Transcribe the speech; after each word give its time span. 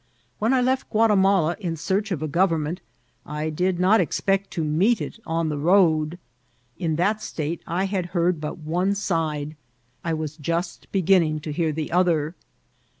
When 0.39 0.51
I 0.51 0.61
left 0.63 0.89
Gua 0.89 1.09
timala 1.09 1.55
in 1.59 1.75
search 1.77 2.09
of 2.09 2.23
a 2.23 2.27
government, 2.27 2.81
I 3.23 3.51
did 3.51 3.79
not 3.79 4.01
expect 4.01 4.49
to 4.49 4.63
meet 4.63 4.99
it 4.99 5.19
on 5.27 5.49
the 5.49 5.59
road. 5.59 6.17
In 6.79 6.95
that 6.95 7.21
state 7.21 7.61
I 7.67 7.83
had 7.83 8.07
heard 8.07 8.41
but 8.41 8.57
one 8.57 8.95
side; 8.95 9.55
I 10.03 10.15
was 10.15 10.37
just 10.37 10.91
beginning 10.91 11.39
to 11.41 11.51
hear 11.51 11.71
the 11.71 11.91
other. 11.91 12.33